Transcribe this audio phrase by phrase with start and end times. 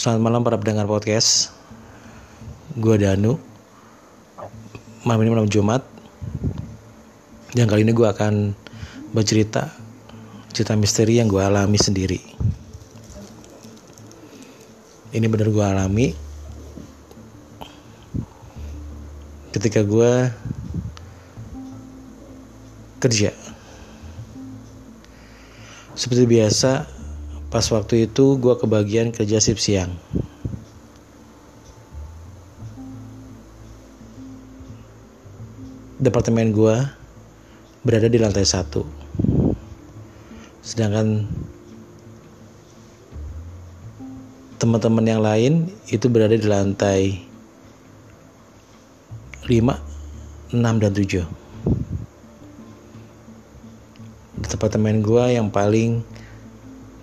[0.00, 1.52] Selamat malam para pendengar podcast.
[2.72, 3.36] Gue Danu.
[5.04, 5.84] Malam ini malam Jumat.
[7.52, 8.56] Dan kali ini gue akan
[9.12, 9.68] bercerita
[10.56, 12.16] Cerita misteri yang gue alami sendiri.
[15.12, 16.16] Ini bener gue alami.
[19.52, 20.32] Ketika gue
[23.04, 23.36] Kerja.
[25.92, 26.99] Seperti biasa
[27.50, 29.90] Pas waktu itu gue kebagian kerja sip siang.
[35.98, 36.78] Departemen gue
[37.82, 38.86] berada di lantai satu.
[40.62, 41.26] Sedangkan
[44.62, 47.18] teman-teman yang lain itu berada di lantai
[49.50, 51.26] 5, 6, dan 7.
[54.46, 56.06] Departemen gue yang paling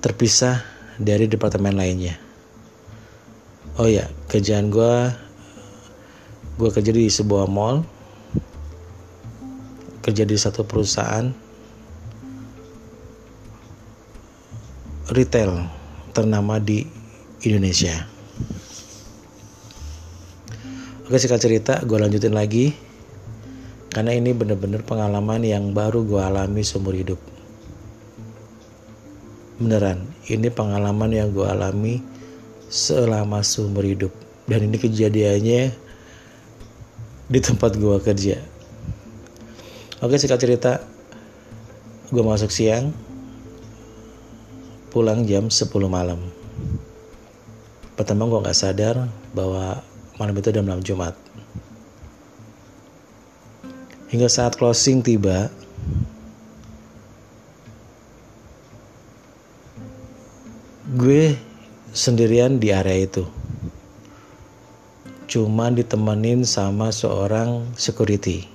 [0.00, 0.60] terpisah
[0.96, 2.16] dari departemen lainnya.
[3.76, 4.94] Oh ya, kerjaan gue,
[6.56, 7.84] gue kerja di sebuah mall,
[10.00, 11.28] kerja di satu perusahaan
[15.12, 15.68] retail
[16.16, 16.82] ternama di
[17.44, 17.94] Indonesia.
[21.06, 22.74] Oke singkat cerita, gue lanjutin lagi
[23.92, 27.35] karena ini bener-bener pengalaman yang baru gue alami seumur hidup
[29.56, 32.04] beneran ini pengalaman yang gue alami
[32.68, 34.12] selama seumur hidup.
[34.46, 35.74] Dan ini kejadiannya
[37.26, 38.38] di tempat gue kerja.
[39.98, 40.72] Oke singkat cerita
[42.12, 42.94] gue masuk siang
[44.94, 46.20] pulang jam 10 malam.
[47.98, 49.82] Pertama gue gak sadar bahwa
[50.20, 51.16] malam itu udah malam Jumat.
[54.06, 55.50] Hingga saat closing tiba
[60.86, 61.34] gue
[61.90, 63.26] sendirian di area itu.
[65.26, 68.46] Cuma ditemenin sama seorang security.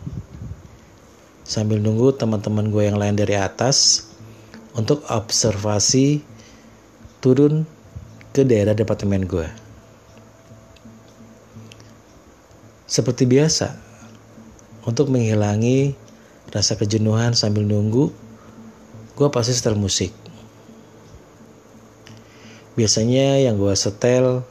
[1.44, 4.08] Sambil nunggu teman-teman gue yang lain dari atas
[4.72, 6.24] untuk observasi
[7.20, 7.68] turun
[8.31, 9.52] ke daerah departemen gue.
[12.88, 13.75] Seperti biasa
[14.88, 16.00] untuk menghilangi
[16.47, 18.08] rasa kejenuhan sambil nunggu
[19.20, 20.21] gue pasti setel musik
[22.76, 24.48] biasanya yang gue setel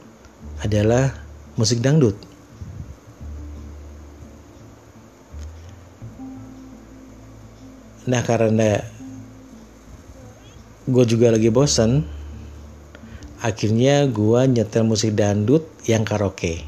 [0.61, 1.13] adalah
[1.57, 2.13] musik dangdut.
[8.05, 8.81] Nah karena
[10.89, 12.01] gue juga lagi bosen,
[13.39, 16.65] akhirnya gue nyetel musik dangdut yang karaoke.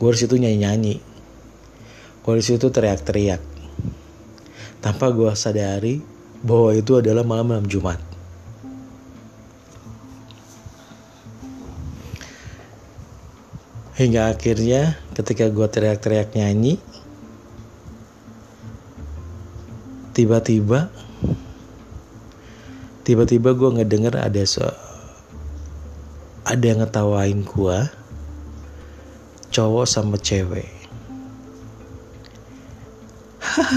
[0.00, 0.96] Gue di situ nyanyi-nyanyi,
[2.24, 3.44] gue di situ teriak-teriak,
[4.80, 6.00] tanpa gue sadari
[6.40, 8.09] bahwa itu adalah malam-malam Jumat.
[14.00, 16.80] Hingga akhirnya ketika gue teriak-teriak nyanyi,
[20.16, 20.88] tiba-tiba,
[23.04, 24.64] tiba-tiba gue ngedenger ada so,
[26.48, 27.78] ada yang ngetawain gue,
[29.52, 30.72] cowok sama cewek.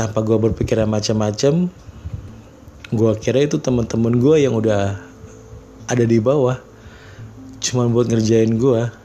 [0.00, 1.68] Tanpa gue berpikiran macam-macam,
[2.96, 5.12] gue kira itu teman-teman gue yang udah
[5.88, 6.58] ada di bawah.
[7.60, 9.04] Cuman buat ngerjain gue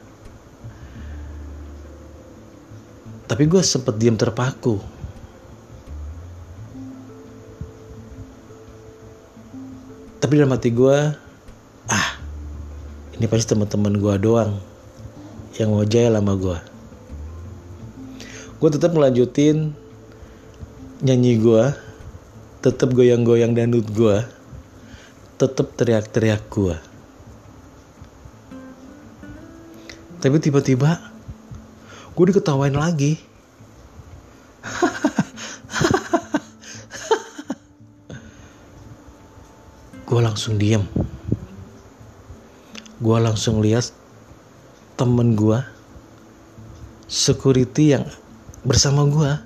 [3.30, 4.82] tapi gue sempet diam terpaku.
[10.18, 10.98] Tapi dalam hati gue
[11.88, 12.08] ah
[13.14, 14.58] ini pasti teman-teman gue doang
[15.56, 16.58] yang mau jaya lama gue
[18.60, 19.72] gue tetap melanjutin
[21.00, 21.64] nyanyi gue
[22.60, 24.20] tetap goyang-goyang danut gue
[25.40, 26.76] tetap teriak-teriak gue.
[30.20, 31.00] Tapi tiba-tiba
[32.12, 33.16] gue diketawain lagi.
[40.12, 40.84] gue langsung diem.
[43.00, 43.96] Gue langsung lihat
[45.00, 45.56] temen gue,
[47.08, 48.04] security yang
[48.60, 49.40] bersama gue.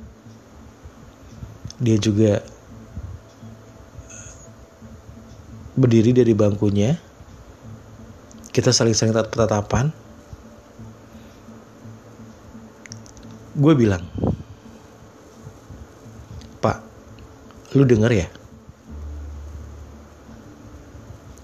[1.78, 2.42] Dia juga
[5.74, 6.94] berdiri dari bangkunya
[8.54, 9.90] kita saling-saling tatapan.
[13.54, 14.02] Gue bilang
[16.62, 16.78] pak
[17.74, 18.28] lu denger ya?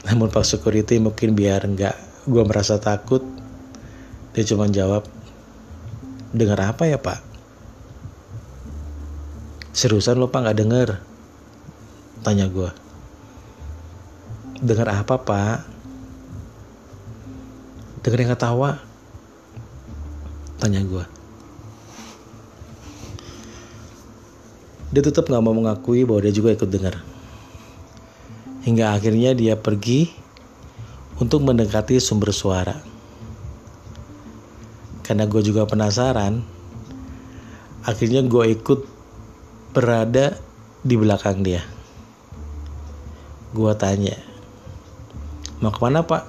[0.06, 3.22] Namun pak security mungkin biar nggak gue merasa takut
[4.30, 5.06] dia cuma jawab
[6.30, 7.18] dengar apa ya pak?
[9.74, 10.90] Seriusan lo pak nggak denger
[12.20, 12.89] Tanya gue.
[14.60, 15.64] Dengar apa pak?
[18.04, 18.76] Dengar yang ketawa?
[20.60, 21.04] Tanya gue.
[24.92, 27.00] Dia tetap gak mau mengakui bahwa dia juga ikut dengar.
[28.68, 30.12] Hingga akhirnya dia pergi
[31.16, 32.76] untuk mendekati sumber suara.
[35.00, 36.44] Karena gue juga penasaran,
[37.88, 38.80] akhirnya gue ikut
[39.72, 40.36] berada
[40.84, 41.64] di belakang dia.
[43.56, 44.29] Gue tanya,
[45.60, 46.24] mau ke mana pak?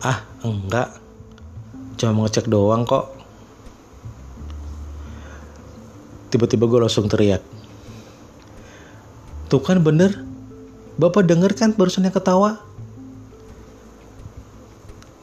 [0.00, 0.96] Ah enggak,
[2.00, 3.12] cuma mau ngecek doang kok.
[6.32, 7.44] Tiba-tiba gue langsung teriak.
[9.50, 10.24] Tuh kan bener,
[10.96, 12.62] bapak denger kan barusan yang ketawa?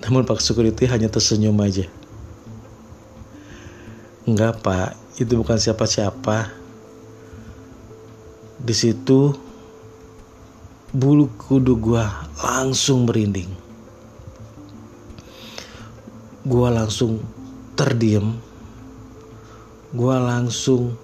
[0.04, 1.88] Namun Pak Security hanya tersenyum aja.
[4.28, 6.52] Enggak pak, itu bukan siapa-siapa.
[8.60, 9.47] Di situ
[10.98, 13.54] bulu kudu gua langsung merinding.
[16.42, 17.22] Gua langsung
[17.78, 18.42] terdiam.
[19.94, 20.98] Gua langsung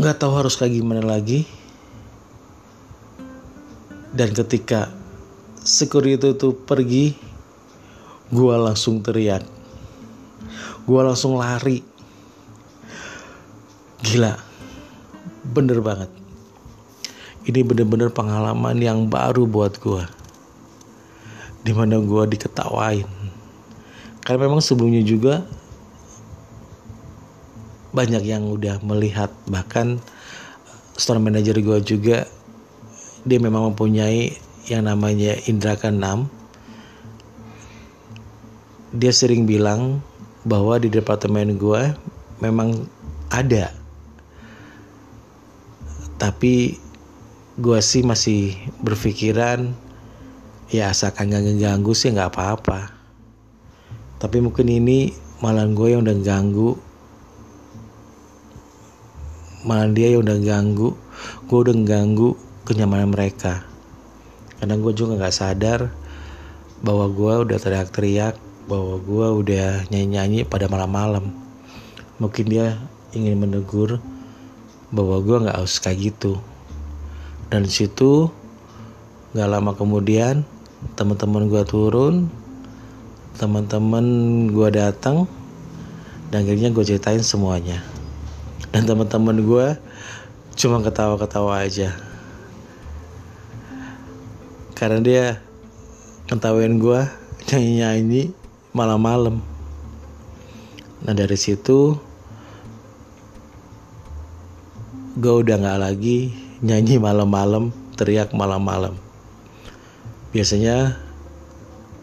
[0.00, 1.44] nggak tahu harus kayak gimana lagi.
[4.16, 4.88] Dan ketika
[5.60, 7.34] security itu pergi,
[8.32, 9.44] Gua langsung teriak.
[10.88, 11.84] Gua langsung lari.
[14.00, 14.53] Gila.
[15.54, 16.10] Bener banget.
[17.46, 20.10] Ini bener-bener pengalaman yang baru buat gua.
[21.62, 23.06] Di mana gua diketawain.
[24.26, 25.46] Karena memang sebelumnya juga
[27.94, 30.02] banyak yang udah melihat bahkan
[30.98, 32.26] store manager gua juga
[33.22, 34.34] dia memang mempunyai
[34.66, 36.26] yang namanya indra keenam
[38.94, 40.02] dia sering bilang
[40.46, 41.82] bahwa di departemen gue
[42.38, 42.86] memang
[43.32, 43.72] ada
[46.24, 46.80] tapi
[47.60, 49.76] gue sih masih berpikiran
[50.72, 52.88] ya asalkan gak ngeganggu sih nggak apa-apa.
[54.16, 55.12] Tapi mungkin ini
[55.44, 56.80] malah gue yang udah ganggu.
[59.68, 60.96] Malah dia yang udah ganggu.
[61.44, 62.32] Gue udah ganggu
[62.64, 63.60] kenyamanan mereka.
[64.56, 65.92] Karena gue juga nggak sadar
[66.80, 71.36] bahwa gue udah teriak-teriak bahwa gue udah nyanyi-nyanyi pada malam-malam.
[72.16, 72.80] Mungkin dia
[73.12, 74.00] ingin menegur
[74.94, 76.38] bahwa gue nggak harus kayak gitu.
[77.50, 78.30] Dan situ
[79.34, 80.46] nggak lama kemudian
[80.94, 82.30] teman-teman gue turun,
[83.42, 84.06] teman-teman
[84.54, 85.26] gue datang,
[86.30, 87.82] dan akhirnya gue ceritain semuanya.
[88.70, 89.66] Dan teman-teman gue
[90.54, 91.90] cuma ketawa-ketawa aja.
[94.78, 95.24] Karena dia
[96.30, 97.00] ketawain gue
[97.50, 98.30] nyanyi-nyanyi
[98.70, 99.42] malam-malam.
[101.02, 101.98] Nah dari situ
[105.14, 108.98] gue udah nggak lagi nyanyi malam-malam, teriak malam-malam.
[110.34, 110.98] Biasanya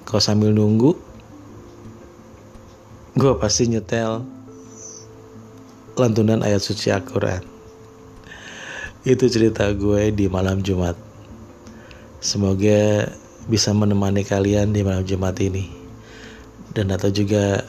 [0.08, 0.96] kalau sambil nunggu,
[3.20, 4.24] gue pasti nyetel
[6.00, 7.44] lantunan ayat suci Al-Quran.
[9.04, 10.96] Itu cerita gue di malam Jumat.
[12.24, 13.12] Semoga
[13.52, 15.68] bisa menemani kalian di malam Jumat ini
[16.72, 17.66] dan atau juga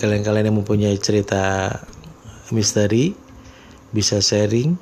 [0.00, 1.68] kalian-kalian yang mempunyai cerita
[2.50, 3.14] misteri
[3.92, 4.74] bisa sharing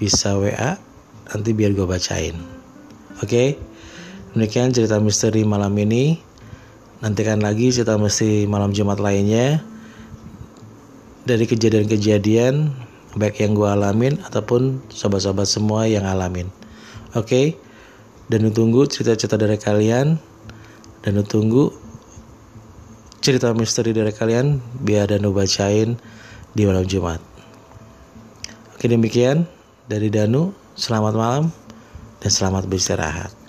[0.00, 0.80] bisa WA
[1.28, 2.34] nanti biar gue bacain
[3.20, 3.60] oke okay?
[4.32, 6.16] demikian cerita misteri malam ini
[7.04, 9.60] nantikan lagi cerita misteri malam Jumat lainnya
[11.28, 12.72] dari kejadian-kejadian
[13.20, 16.48] baik yang gue alamin ataupun sobat-sobat semua yang alamin
[17.12, 17.54] oke okay?
[18.32, 20.16] dan tunggu cerita-cerita dari kalian
[21.04, 21.68] dan tunggu
[23.20, 26.00] cerita misteri dari kalian biar Danu bacain
[26.56, 27.20] di malam Jumat.
[28.74, 29.44] Oke demikian
[29.90, 31.44] dari Danu, selamat malam
[32.22, 33.39] dan selamat beristirahat.